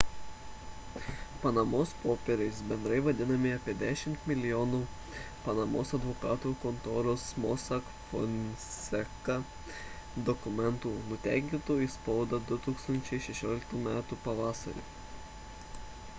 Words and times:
panamos 1.41 1.87
popieriais 2.03 2.59
bendrai 2.69 2.95
vadinami 3.07 3.49
apie 3.57 3.73
dešimt 3.81 4.23
milijonų 4.29 4.79
panamos 5.43 5.91
advokatų 5.97 6.53
kontoros 6.63 7.25
mossack 7.43 7.91
fonseca 8.07 9.35
dokumentų 10.31 10.93
nutekintų 11.11 11.75
į 11.89 11.91
spaudą 11.97 12.39
2016 12.53 13.85
metų 13.89 14.19
pavasarį 14.25 14.87